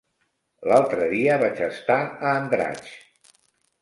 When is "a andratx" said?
2.07-2.91